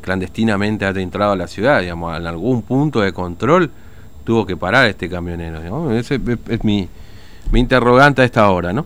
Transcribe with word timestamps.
clandestinamente 0.00 0.84
ha 0.84 0.88
entrado 0.88 1.30
a 1.30 1.36
la 1.36 1.46
ciudad, 1.46 1.80
digamos, 1.80 2.18
en 2.18 2.26
algún 2.26 2.62
punto 2.62 3.02
de 3.02 3.12
control 3.12 3.70
tuvo 4.24 4.44
que 4.44 4.56
parar 4.56 4.88
este 4.88 5.08
camionero. 5.08 5.92
Ese 5.92 6.18
es, 6.48 6.64
mi, 6.64 6.88
interrogante 7.54 8.20
a 8.20 8.24
esta 8.24 8.50
hora, 8.50 8.72
¿no? 8.72 8.84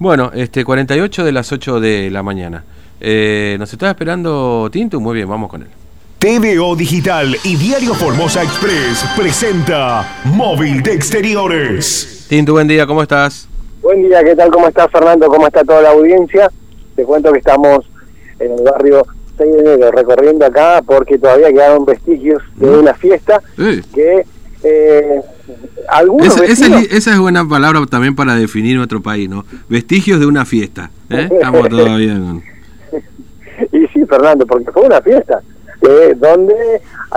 Bueno, 0.00 0.32
este 0.34 0.64
48 0.64 1.24
de 1.24 1.30
las 1.30 1.52
8 1.52 1.78
de 1.78 2.10
la 2.10 2.24
mañana. 2.24 2.64
Eh, 3.00 3.54
¿Nos 3.60 3.72
está 3.72 3.90
esperando 3.90 4.68
Tinto? 4.72 4.98
Muy 4.98 5.14
bien, 5.14 5.28
vamos 5.28 5.50
con 5.50 5.62
él. 5.62 5.68
TVO 6.18 6.74
Digital 6.74 7.36
y 7.44 7.54
Diario 7.54 7.94
Formosa 7.94 8.42
Express 8.42 9.04
presenta 9.16 10.20
Móvil 10.24 10.82
de 10.82 10.94
Exteriores. 10.94 12.26
Tinto, 12.28 12.54
buen 12.54 12.66
día, 12.66 12.88
¿cómo 12.88 13.04
estás? 13.04 13.46
Buen 13.80 14.02
día, 14.02 14.24
¿qué 14.24 14.34
tal? 14.34 14.50
¿Cómo 14.50 14.66
estás, 14.66 14.90
Fernando? 14.90 15.28
¿Cómo 15.28 15.46
está 15.46 15.62
toda 15.62 15.80
la 15.80 15.90
audiencia? 15.90 16.50
Te 16.96 17.04
cuento 17.04 17.30
que 17.30 17.38
estamos 17.38 17.88
en 18.40 18.50
el 18.50 18.64
barrio 18.64 19.06
recorriendo 19.92 20.46
acá 20.46 20.82
porque 20.84 21.18
todavía 21.18 21.52
quedaron 21.52 21.84
vestigios 21.84 22.42
de 22.56 22.66
mm. 22.66 22.78
una 22.78 22.94
fiesta 22.94 23.42
que 23.94 24.24
eh, 24.62 25.20
algunos 25.88 26.38
esa, 26.42 26.80
esa, 26.80 27.12
es 27.12 27.18
buena 27.18 27.48
palabra 27.48 27.80
también 27.86 28.14
para 28.14 28.34
definir 28.34 28.76
nuestro 28.76 29.00
país, 29.00 29.28
¿no? 29.28 29.44
Vestigios 29.68 30.20
de 30.20 30.26
una 30.26 30.44
fiesta. 30.44 30.90
¿eh? 31.08 31.28
Estamos 31.32 31.68
todavía 31.68 32.14
y 33.72 33.86
sí, 33.88 34.04
Fernando, 34.06 34.46
porque 34.46 34.70
fue 34.70 34.82
una 34.82 35.00
fiesta 35.00 35.40
eh, 35.82 36.14
donde, 36.16 36.54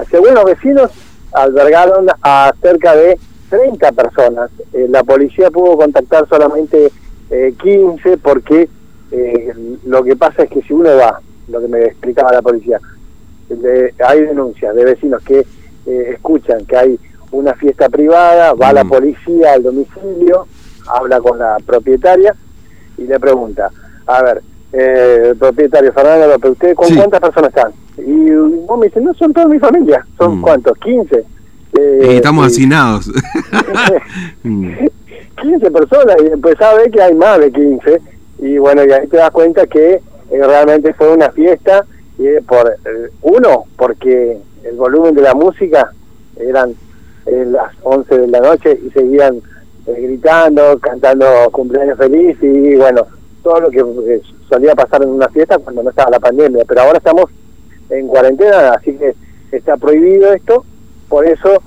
según 0.10 0.34
los 0.36 0.46
vecinos, 0.46 0.92
albergaron 1.34 2.08
a 2.22 2.54
cerca 2.62 2.96
de 2.96 3.20
30 3.50 3.92
personas. 3.92 4.50
Eh, 4.72 4.88
la 4.90 5.04
policía 5.04 5.52
pudo 5.52 5.78
contactar 5.78 6.28
solamente 6.30 6.92
15 7.62 8.18
porque 8.18 8.70
lo 9.86 10.04
que 10.04 10.16
pasa 10.16 10.44
es 10.44 10.50
que 10.50 10.62
si 10.62 10.74
uno 10.74 10.96
va 10.96 11.20
lo 11.48 11.62
que 11.62 11.68
me 11.68 11.86
explicaba 11.86 12.32
la 12.32 12.42
policía. 12.42 12.80
hay 14.06 14.22
denuncias 14.22 14.76
de 14.76 14.86
vecinos 14.86 15.22
que 15.24 15.46
eh, 15.86 16.12
escuchan 16.14 16.66
que 16.66 16.78
hay 16.78 17.00
una 17.32 17.54
fiesta 17.56 17.90
privada, 17.90 18.54
va 18.54 18.74
la 18.74 18.84
mm. 18.84 18.90
policía 18.90 19.54
al 19.54 19.64
domicilio, 19.64 20.48
habla 20.88 21.20
con 21.20 21.40
la 21.40 21.58
propietaria 21.66 22.36
y 22.98 23.04
le 23.04 23.20
pregunta, 23.20 23.70
a 24.06 24.24
ver, 24.24 24.42
eh, 24.72 25.34
propietario 25.38 25.92
Fernando 25.94 26.28
López, 26.28 26.52
¿usted 26.52 26.76
con 26.76 26.96
cuántas 26.96 27.20
personas 27.20 27.50
están? 27.50 27.72
Y 27.98 28.32
vos 28.32 28.80
me 28.80 28.88
dices, 28.88 29.04
no, 29.04 29.14
son 29.14 29.34
toda 29.34 29.48
mi 29.48 29.60
familia, 29.60 30.06
¿son 30.18 30.38
mm. 30.38 30.42
cuántos? 30.42 30.78
15. 30.78 31.26
Eh, 31.76 32.16
estamos 32.16 32.46
hacinados. 32.48 33.12
15 34.44 35.72
personas 35.72 36.16
y 36.22 36.30
después 36.30 36.56
sabe 36.58 36.90
que 36.92 37.02
hay 37.02 37.14
más 37.16 37.40
de 37.40 37.52
15 37.52 38.02
y 38.40 38.58
bueno, 38.58 38.86
y 38.86 38.92
ahí 38.92 39.08
te 39.08 39.18
das 39.18 39.32
cuenta 39.32 39.66
que 39.68 40.02
realmente 40.38 40.94
fue 40.94 41.14
una 41.14 41.30
fiesta, 41.32 41.86
y 42.18 42.40
por 42.42 42.70
eh, 42.70 43.10
uno, 43.22 43.66
porque 43.76 44.38
el 44.64 44.76
volumen 44.76 45.16
de 45.16 45.22
la 45.22 45.34
música 45.34 45.92
eran 46.38 46.74
eh, 47.26 47.46
las 47.48 47.74
11 47.84 48.18
de 48.18 48.28
la 48.28 48.40
noche 48.40 48.80
y 48.86 48.90
seguían 48.92 49.42
eh, 49.88 50.02
gritando, 50.02 50.78
cantando 50.80 51.26
cumpleaños 51.52 51.98
feliz 51.98 52.38
y 52.42 52.76
bueno, 52.76 53.06
todo 53.42 53.62
lo 53.62 53.70
que 53.70 54.22
solía 54.48 54.76
pasar 54.76 55.04
en 55.04 55.10
una 55.10 55.28
fiesta 55.30 55.58
cuando 55.58 55.84
no 55.84 55.90
estaba 55.90 56.12
la 56.12 56.20
pandemia, 56.20 56.64
pero 56.68 56.82
ahora 56.82 56.98
estamos 56.98 57.26
en 57.90 58.08
cuarentena, 58.08 58.74
así 58.74 58.96
que 58.96 59.16
está 59.52 59.78
prohibido 59.78 60.34
esto, 60.34 60.66
por 61.10 61.26
eso 61.26 61.62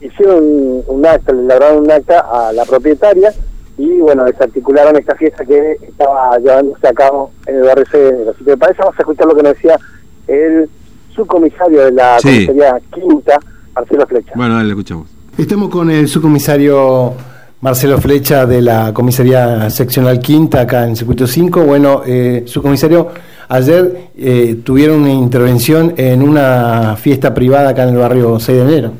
hicieron 0.00 0.42
un, 0.42 0.84
un 0.88 1.06
acta, 1.06 1.32
le 1.32 1.42
elaboraron 1.42 1.84
un 1.84 1.90
acta 1.90 2.20
a 2.20 2.52
la 2.52 2.64
propietaria 2.64 3.32
y 3.78 4.00
bueno, 4.00 4.24
desarticularon 4.24 4.96
esta 4.96 5.14
fiesta 5.16 5.44
que 5.44 5.72
estaba 5.82 6.38
llevándose 6.38 6.88
a 6.88 6.92
cabo 6.92 7.30
en 7.46 7.56
el 7.56 7.62
barrio 7.62 7.84
C. 7.90 8.14
Si 8.38 8.44
te 8.44 8.56
parece, 8.56 8.80
vamos 8.80 8.94
a 8.96 9.02
escuchar 9.02 9.26
lo 9.26 9.34
que 9.34 9.42
nos 9.42 9.54
decía 9.54 9.78
el 10.26 10.68
subcomisario 11.14 11.84
de 11.84 11.92
la 11.92 12.18
comisaría 12.22 12.80
Quinta, 12.92 13.38
Marcelo 13.74 14.06
Flecha. 14.06 14.32
Bueno, 14.34 14.56
dale, 14.56 14.70
escuchamos. 14.70 15.08
Estamos 15.36 15.68
con 15.68 15.90
el 15.90 16.08
subcomisario 16.08 17.14
Marcelo 17.60 17.98
Flecha 17.98 18.46
de 18.46 18.62
la 18.62 18.92
comisaría 18.92 19.68
seccional 19.70 20.20
Quinta, 20.20 20.62
acá 20.62 20.84
en 20.84 20.90
el 20.90 20.96
circuito 20.96 21.26
5. 21.26 21.64
Bueno, 21.64 22.02
eh, 22.06 22.44
subcomisario, 22.46 23.08
ayer 23.48 24.10
eh, 24.16 24.60
tuvieron 24.64 25.00
una 25.00 25.12
intervención 25.12 25.94
en 25.96 26.22
una 26.22 26.96
fiesta 26.96 27.34
privada 27.34 27.70
acá 27.70 27.82
en 27.84 27.90
el 27.90 27.96
barrio 27.96 28.38
6 28.40 28.58
de 28.58 28.64
enero. 28.64 28.92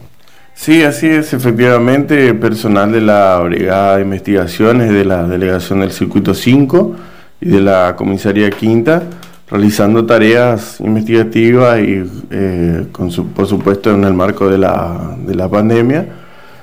Sí, 0.57 0.83
así 0.83 1.07
es, 1.07 1.35
efectivamente, 1.35 2.33
personal 2.33 2.91
de 2.91 3.03
la 3.03 3.39
Brigada 3.41 3.97
de 3.97 4.03
Investigaciones 4.03 4.91
de 4.91 5.05
la 5.05 5.23
Delegación 5.29 5.81
del 5.81 5.93
Circuito 5.93 6.33
5 6.33 6.97
y 7.43 7.51
de 7.51 7.61
la 7.61 7.95
Comisaría 7.95 8.51
Quinta, 8.51 9.03
realizando 9.49 10.07
tareas 10.07 10.81
investigativas 10.81 11.79
y, 11.81 12.11
eh, 12.31 12.87
con 12.91 13.11
por 13.35 13.47
supuesto, 13.47 13.93
en 13.93 14.03
el 14.05 14.15
marco 14.15 14.49
de 14.49 14.57
la, 14.57 15.17
de 15.25 15.35
la 15.35 15.49
pandemia, 15.49 16.07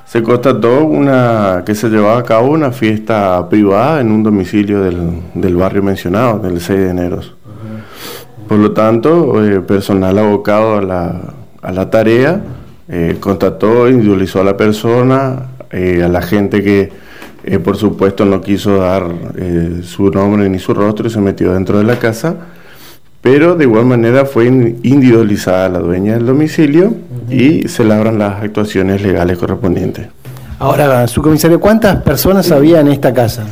se 0.05 0.23
constató 0.23 0.83
una, 0.83 1.61
que 1.63 1.75
se 1.75 1.87
llevaba 1.87 2.17
a 2.17 2.23
cabo 2.23 2.51
una 2.51 2.71
fiesta 2.71 3.47
privada 3.47 4.01
en 4.01 4.11
un 4.11 4.23
domicilio 4.23 4.81
del, 4.81 5.21
del 5.35 5.55
barrio 5.55 5.83
mencionado, 5.83 6.39
del 6.39 6.59
6 6.59 6.79
de 6.79 6.89
enero. 6.89 7.21
Por 8.47 8.57
lo 8.57 8.71
tanto, 8.71 9.45
eh, 9.45 9.61
personal 9.61 10.17
abocado 10.17 10.79
a 10.79 10.81
la, 10.81 11.21
a 11.61 11.71
la 11.71 11.89
tarea, 11.89 12.41
eh, 12.89 13.15
contactó, 13.19 13.87
individualizó 13.87 14.41
a 14.41 14.43
la 14.43 14.57
persona, 14.57 15.47
eh, 15.71 16.03
a 16.03 16.09
la 16.09 16.21
gente 16.21 16.61
que 16.61 16.91
eh, 17.45 17.59
por 17.59 17.77
supuesto 17.77 18.25
no 18.25 18.41
quiso 18.41 18.77
dar 18.77 19.05
su 19.83 20.09
nombre 20.09 20.49
ni 20.49 20.59
su 20.59 20.73
rostro 20.73 21.07
y 21.07 21.09
se 21.09 21.21
metió 21.21 21.53
dentro 21.53 21.77
de 21.77 21.85
la 21.85 21.97
casa, 21.97 22.35
pero 23.21 23.55
de 23.55 23.63
igual 23.63 23.85
manera 23.85 24.25
fue 24.25 24.47
individualizada 24.47 25.69
la 25.69 25.79
dueña 25.79 26.15
del 26.15 26.25
domicilio 26.25 26.93
y 27.29 27.69
se 27.69 27.85
labran 27.85 28.19
las 28.19 28.43
actuaciones 28.43 29.01
legales 29.01 29.37
correspondientes. 29.37 30.07
Ahora, 30.59 31.07
su 31.07 31.21
comisario, 31.21 31.59
¿cuántas 31.59 32.01
personas 32.01 32.51
había 32.51 32.81
en 32.81 32.89
esta 32.89 33.13
casa? 33.13 33.45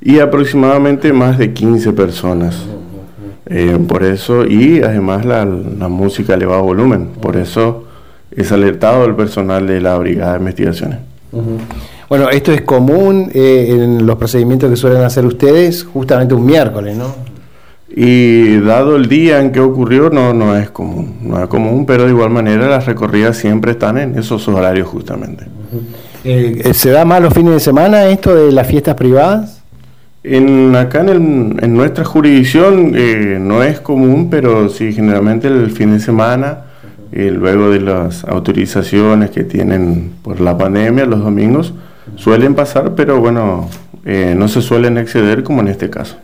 Y 0.00 0.20
aproximadamente 0.20 1.12
más 1.12 1.36
de 1.36 1.52
15 1.52 1.92
personas. 1.92 2.56
por 3.88 4.04
eso, 4.04 4.46
y 4.46 4.82
además 4.82 5.24
la, 5.24 5.44
la 5.44 5.88
música 5.88 6.34
elevado 6.34 6.62
volumen, 6.62 7.08
por 7.20 7.36
eso 7.36 7.86
es 8.36 8.52
alertado 8.52 9.04
el 9.04 9.14
personal 9.14 9.66
de 9.66 9.80
la 9.80 9.96
Brigada 9.98 10.32
de 10.32 10.38
Investigaciones. 10.38 10.98
Bueno, 12.08 12.28
esto 12.28 12.52
es 12.52 12.60
común 12.62 13.30
eh, 13.32 13.68
en 13.70 14.06
los 14.06 14.16
procedimientos 14.16 14.68
que 14.68 14.76
suelen 14.76 15.02
hacer 15.02 15.24
ustedes, 15.24 15.84
justamente 15.84 16.34
un 16.34 16.44
miércoles, 16.44 16.96
¿no? 16.96 17.14
Y 17.94 18.58
dado 18.60 18.96
el 18.96 19.08
día 19.08 19.40
en 19.40 19.52
que 19.52 19.60
ocurrió, 19.60 20.08
no, 20.10 20.32
no 20.32 20.56
es 20.56 20.70
común, 20.70 21.18
no 21.22 21.42
es 21.42 21.48
común, 21.48 21.84
pero 21.84 22.04
de 22.04 22.10
igual 22.10 22.30
manera 22.30 22.66
las 22.68 22.86
recorridas 22.86 23.36
siempre 23.36 23.72
están 23.72 23.98
en 23.98 24.18
esos 24.18 24.46
horarios 24.48 24.88
justamente. 24.88 25.46
Eh, 26.24 26.72
¿Se 26.72 26.90
da 26.90 27.04
más 27.04 27.20
los 27.20 27.34
fines 27.34 27.52
de 27.52 27.60
semana 27.60 28.06
esto 28.06 28.34
de 28.34 28.52
las 28.52 28.66
fiestas 28.66 28.94
privadas? 28.94 29.62
En, 30.24 30.74
acá 30.76 31.00
en, 31.00 31.58
en 31.60 31.74
nuestra 31.74 32.04
jurisdicción 32.04 32.92
eh, 32.94 33.38
no 33.40 33.62
es 33.62 33.80
común, 33.80 34.28
pero 34.30 34.68
sí 34.68 34.92
generalmente 34.92 35.48
el 35.48 35.70
fin 35.70 35.92
de 35.92 35.98
semana 35.98 36.71
eh, 37.12 37.30
luego 37.30 37.70
de 37.70 37.80
las 37.80 38.24
autorizaciones 38.24 39.30
que 39.30 39.44
tienen 39.44 40.12
por 40.22 40.40
la 40.40 40.56
pandemia 40.56 41.04
los 41.04 41.20
domingos, 41.20 41.74
suelen 42.16 42.54
pasar, 42.54 42.94
pero 42.94 43.20
bueno, 43.20 43.68
eh, 44.04 44.34
no 44.36 44.48
se 44.48 44.62
suelen 44.62 44.98
exceder 44.98 45.42
como 45.42 45.60
en 45.60 45.68
este 45.68 45.90
caso. 45.90 46.16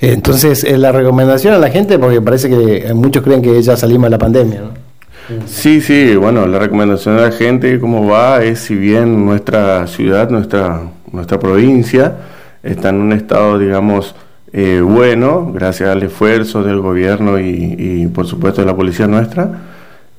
Entonces, 0.00 0.64
la 0.78 0.90
recomendación 0.92 1.54
a 1.54 1.58
la 1.58 1.70
gente, 1.70 1.98
porque 1.98 2.20
parece 2.20 2.48
que 2.48 2.92
muchos 2.94 3.22
creen 3.22 3.42
que 3.42 3.60
ya 3.62 3.76
salimos 3.76 4.04
de 4.04 4.10
la 4.10 4.18
pandemia, 4.18 4.60
¿no? 4.60 4.92
Sí, 5.46 5.80
sí, 5.80 6.16
bueno, 6.16 6.46
la 6.46 6.58
recomendación 6.58 7.16
a 7.16 7.22
la 7.22 7.30
gente, 7.30 7.78
como 7.78 8.06
va, 8.06 8.42
es 8.42 8.58
si 8.60 8.74
bien 8.74 9.24
nuestra 9.24 9.86
ciudad, 9.86 10.30
nuestra, 10.30 10.82
nuestra 11.12 11.38
provincia, 11.38 12.16
está 12.62 12.88
en 12.88 12.96
un 12.96 13.12
estado, 13.12 13.58
digamos, 13.58 14.14
eh, 14.52 14.80
bueno, 14.84 15.50
gracias 15.52 15.88
al 15.88 16.02
esfuerzo 16.02 16.62
del 16.62 16.80
gobierno 16.80 17.38
y, 17.38 17.76
y 17.78 18.06
por 18.08 18.26
supuesto 18.26 18.60
de 18.60 18.66
la 18.66 18.76
policía 18.76 19.06
nuestra, 19.06 19.48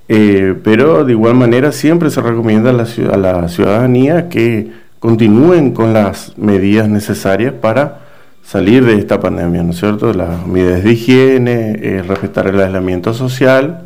eh, 0.07 0.55
pero 0.63 1.05
de 1.05 1.13
igual 1.13 1.35
manera 1.35 1.71
siempre 1.71 2.09
se 2.09 2.21
recomienda 2.21 2.71
a 2.71 2.73
la, 2.73 2.83
a 2.83 3.17
la, 3.17 3.47
ciudadanía 3.47 4.27
que 4.29 4.71
continúen 5.00 5.73
con 5.73 5.94
las 5.94 6.38
medidas 6.38 6.89
necesarias 6.89 7.53
para 7.53 8.00
salir 8.44 8.85
de 8.85 8.97
esta 8.97 9.19
pandemia, 9.19 9.63
¿no 9.63 9.71
es 9.71 9.79
cierto? 9.79 10.13
Las 10.13 10.45
medidas 10.45 10.83
de 10.83 10.91
higiene, 10.91 11.79
eh, 11.81 12.03
respetar 12.03 12.47
el 12.47 12.59
aislamiento 12.59 13.13
social 13.13 13.83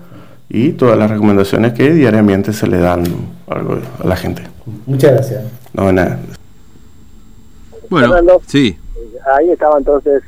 y 0.49 0.71
todas 0.71 0.97
las 0.97 1.11
recomendaciones 1.11 1.73
que 1.73 1.91
diariamente 1.91 2.53
se 2.53 2.67
le 2.67 2.79
dan 2.79 3.03
a 3.47 4.07
la 4.07 4.15
gente. 4.15 4.43
Muchas 4.85 5.11
gracias. 5.13 5.43
No, 5.73 5.91
nada. 5.91 6.19
Bueno, 7.89 8.41
sí. 8.47 8.77
Ahí 9.37 9.51
estaba 9.51 9.77
entonces 9.77 10.23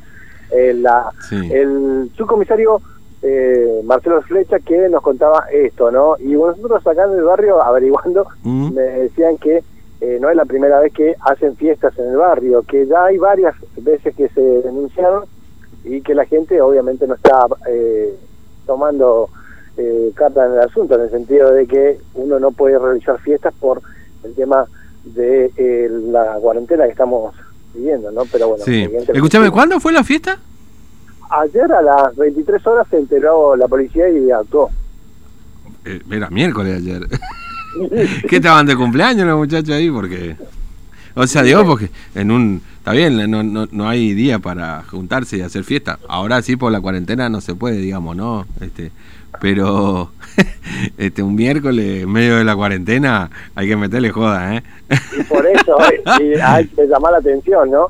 eh, 0.51 0.73
la, 0.75 1.11
el 1.31 2.09
subcomisario 2.15 2.81
eh, 3.21 3.81
Marcelo 3.83 4.21
Flecha 4.21 4.59
que 4.59 4.89
nos 4.89 5.01
contaba 5.01 5.45
esto, 5.51 5.91
¿no? 5.91 6.15
Y 6.19 6.33
nosotros 6.33 6.85
acá 6.85 7.05
en 7.05 7.17
el 7.19 7.23
barrio 7.23 7.61
averiguando 7.63 8.27
mm. 8.43 8.73
me 8.73 8.81
decían 8.81 9.37
que 9.37 9.63
eh, 10.01 10.17
no 10.21 10.29
es 10.29 10.35
la 10.35 10.45
primera 10.45 10.79
vez 10.79 10.93
que 10.93 11.15
hacen 11.19 11.55
fiestas 11.57 11.97
en 11.99 12.09
el 12.09 12.17
barrio, 12.17 12.63
que 12.63 12.85
ya 12.87 13.05
hay 13.05 13.17
varias 13.17 13.55
veces 13.75 14.15
que 14.15 14.29
se 14.29 14.41
denunciaron 14.41 15.25
y 15.83 16.01
que 16.01 16.15
la 16.15 16.25
gente 16.25 16.61
obviamente 16.61 17.07
no 17.07 17.15
está 17.15 17.47
eh, 17.67 18.13
tomando 18.65 19.29
eh, 19.77 20.11
carta 20.15 20.45
en 20.45 20.53
el 20.53 20.59
asunto, 20.59 20.95
en 20.95 21.01
el 21.01 21.09
sentido 21.09 21.51
de 21.51 21.65
que 21.65 21.99
uno 22.13 22.39
no 22.39 22.51
puede 22.51 22.77
realizar 22.77 23.19
fiestas 23.19 23.53
por 23.59 23.81
el 24.23 24.33
tema 24.35 24.65
de 25.03 25.51
eh, 25.57 25.89
la 25.89 26.37
cuarentena 26.41 26.85
que 26.85 26.91
estamos 26.91 27.33
viviendo, 27.73 28.11
¿no? 28.11 28.23
Pero 28.31 28.49
bueno, 28.49 28.63
Sí. 28.65 28.89
Escúchame, 29.07 29.51
¿cuándo 29.51 29.79
fue 29.79 29.91
la 29.93 30.03
fiesta? 30.03 30.39
Ayer 31.29 31.71
a 31.71 31.81
las 31.81 32.15
23 32.15 32.65
horas 32.65 32.87
se 32.89 32.97
enteró 32.97 33.55
la 33.55 33.67
policía 33.67 34.09
y 34.09 34.31
actuó. 34.31 34.69
Eh, 35.85 36.01
era 36.11 36.29
miércoles 36.29 36.77
ayer. 36.77 37.07
¿Qué 38.27 38.37
estaban 38.37 38.65
de 38.65 38.75
cumpleaños 38.75 39.27
los 39.27 39.37
muchachos 39.37 39.75
ahí? 39.75 39.91
Porque. 39.91 40.35
O 41.15 41.27
sea, 41.27 41.43
digo, 41.43 41.65
porque 41.65 41.91
en 42.15 42.31
un. 42.31 42.61
Está 42.77 42.93
bien, 42.93 43.29
no, 43.29 43.43
no, 43.43 43.67
no 43.71 43.87
hay 43.87 44.13
día 44.13 44.39
para 44.39 44.83
juntarse 44.83 45.37
y 45.37 45.41
hacer 45.41 45.63
fiesta. 45.63 45.99
Ahora 46.07 46.41
sí, 46.41 46.55
por 46.55 46.71
la 46.71 46.81
cuarentena 46.81 47.29
no 47.29 47.41
se 47.41 47.53
puede, 47.53 47.77
digamos, 47.77 48.15
¿no? 48.15 48.45
Este, 48.61 48.91
pero. 49.39 50.11
Este, 50.97 51.21
un 51.21 51.35
miércoles, 51.35 52.03
en 52.03 52.11
medio 52.11 52.37
de 52.37 52.45
la 52.45 52.55
cuarentena, 52.55 53.29
hay 53.55 53.67
que 53.67 53.75
meterle 53.75 54.11
joda, 54.11 54.55
¿eh? 54.55 54.63
Y 55.17 55.23
por 55.23 55.45
eso 55.45 55.77
y 56.21 56.39
hay 56.39 56.67
que 56.67 56.85
llamar 56.87 57.11
la 57.13 57.17
atención, 57.17 57.71
¿no? 57.71 57.87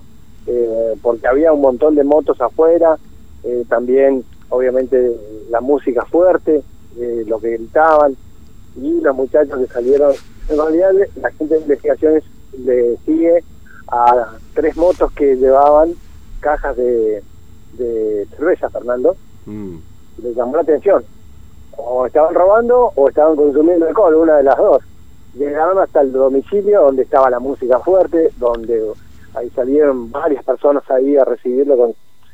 Eh, 0.48 0.96
porque 1.02 1.28
había 1.28 1.52
un 1.52 1.62
montón 1.62 1.94
de 1.94 2.04
motos 2.04 2.42
afuera, 2.42 2.98
eh, 3.44 3.64
también 3.68 4.24
obviamente 4.50 5.16
la 5.50 5.62
música 5.62 6.06
fuerte, 6.06 6.62
eh, 6.98 7.24
lo 7.28 7.40
que 7.40 7.52
gritaban, 7.52 8.16
y 8.76 9.02
los 9.02 9.16
muchachos 9.16 9.60
que 9.60 9.68
salieron, 9.68 10.14
en 10.50 10.58
realidad 10.58 10.92
la 11.22 11.32
gente 11.32 11.56
de 11.56 11.62
investigaciones 11.62 12.24
le 12.58 12.98
sigue 13.06 13.44
a 13.92 14.34
tres 14.54 14.76
motos 14.78 15.12
que 15.14 15.36
llevaban 15.36 15.94
cajas 16.40 16.76
de, 16.78 17.24
de 17.74 18.28
cerveza, 18.36 18.70
Fernando, 18.70 19.16
Mm. 19.46 19.78
les 20.22 20.36
llamó 20.36 20.56
la 20.58 20.62
atención. 20.62 21.04
O 21.78 22.06
estaban 22.06 22.36
robando 22.36 22.92
o 22.96 23.10
estaban 23.10 23.36
consumiendo 23.36 23.88
alcohol, 23.88 24.16
una 24.16 24.38
de 24.38 24.44
las 24.44 24.58
dos. 24.58 24.84
Llegaron 25.34 25.80
hasta 25.80 26.02
el 26.02 26.12
domicilio 26.12 26.82
donde 26.82 27.04
estaba 27.04 27.30
la 27.30 27.40
música 27.40 27.80
fuerte, 27.80 28.30
donde 28.38 28.92
ahí 29.34 29.50
salieron 29.52 30.12
varias 30.12 30.44
personas 30.44 30.84
ahí 30.92 31.16
a 31.18 31.24
recibirlo 31.24 31.78
con, 31.78 31.94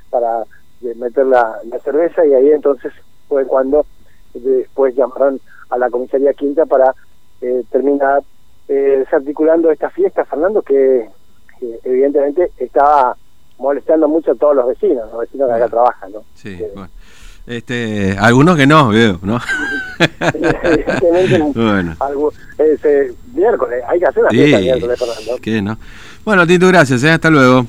para 0.10 0.44
eh, 0.84 0.94
meter 0.96 1.26
la, 1.26 1.58
la 1.70 1.80
cerveza 1.80 2.26
y 2.26 2.34
ahí 2.34 2.50
entonces 2.52 2.92
fue 3.28 3.46
cuando 3.46 3.86
después 4.34 4.96
llamaron 4.96 5.40
a 5.70 5.78
la 5.78 5.90
comisaría 5.90 6.34
quinta 6.34 6.66
para 6.66 6.94
eh, 7.42 7.64
terminar 7.72 8.22
eh, 8.68 8.98
desarticulando 9.00 9.72
esta 9.72 9.90
fiesta, 9.90 10.26
Fernando, 10.26 10.62
que, 10.62 11.08
que 11.60 11.80
evidentemente 11.84 12.52
estaba 12.58 13.16
molestando 13.58 14.08
mucho 14.08 14.32
a 14.32 14.36
todos 14.36 14.56
los 14.56 14.68
vecinos, 14.68 15.10
los 15.12 15.22
vecinos 15.22 15.48
que 15.48 15.54
acá 15.56 15.68
trabajan, 15.70 16.12
¿no? 16.12 16.24
Sí, 16.36 16.54
Eh, 16.60 16.72
bueno. 16.74 16.90
Este, 17.48 18.16
algunos 18.20 18.58
que 18.58 18.66
no, 18.66 18.90
veo, 18.90 19.20
¿no? 19.22 19.40
Bueno. 21.54 21.96
algo, 22.00 22.34
ese 22.58 23.14
miércoles, 23.34 23.84
hay 23.88 24.00
que 24.00 24.06
hacer 24.06 24.24
una 24.24 24.30
Sí, 24.32 24.38
fiesta 24.38 24.60
miércoles, 24.60 25.00
Fernando. 25.00 25.38
¿qué 25.42 25.62
no? 25.62 25.78
Bueno, 26.26 26.48
Tito, 26.48 26.68
gracias, 26.68 27.04
¿eh? 27.04 27.12
Hasta 27.12 27.30
luego. 27.30 27.66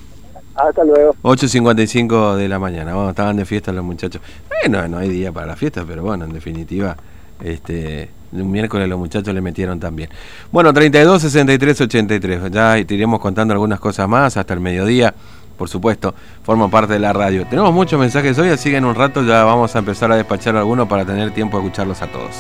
Hasta 0.57 0.85
luego. 0.85 1.15
8.55 1.23 2.37
de 2.37 2.49
la 2.49 2.59
mañana. 2.59 2.95
Bueno, 2.95 3.11
estaban 3.11 3.37
de 3.37 3.45
fiesta 3.45 3.73
los 3.73 3.85
muchachos. 3.85 4.23
Bueno, 4.49 4.89
no 4.89 4.99
hay 4.99 5.09
día 5.09 5.33
para 5.33 5.47
la 5.47 5.57
fiesta, 5.57 5.85
pero 5.87 6.03
bueno, 6.03 6.25
en 6.25 6.33
definitiva, 6.33 6.97
este 7.43 8.11
un 8.33 8.51
miércoles 8.51 8.89
los 8.89 8.99
muchachos 8.99 9.35
le 9.35 9.41
metieron 9.41 9.79
también. 9.79 10.11
Bueno, 10.51 10.73
32, 10.73 11.23
63, 11.23 11.81
83. 11.83 12.51
Ya 12.51 12.85
te 12.85 12.95
iremos 12.95 13.21
contando 13.21 13.55
algunas 13.55 13.81
cosas 13.81 14.09
más 14.09 14.37
hasta 14.37 14.55
el 14.55 14.61
mediodía. 14.61 15.15
Por 15.57 15.69
supuesto, 15.69 16.15
forma 16.43 16.69
parte 16.69 16.95
de 16.95 16.99
la 16.99 17.13
radio. 17.13 17.47
Tenemos 17.47 17.73
muchos 17.73 17.99
mensajes 17.99 18.39
hoy, 18.39 18.51
así 18.51 18.71
que 18.71 18.77
en 18.77 18.85
un 18.85 18.95
rato 18.95 19.23
ya 19.23 19.45
vamos 19.45 19.75
a 19.75 19.79
empezar 19.79 20.13
a 20.13 20.17
despachar 20.17 20.55
algunos 20.57 20.87
para 20.87 21.05
tener 21.07 21.31
tiempo 21.31 21.57
de 21.57 21.65
escucharlos 21.65 22.03
a 22.03 22.07
todos. 22.09 22.35